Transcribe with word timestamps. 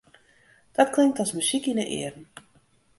Dat 0.75 0.89
klinkt 0.93 1.21
as 1.23 1.33
muzyk 1.37 1.65
yn 1.71 1.81
'e 1.83 1.87
earen. 1.99 2.25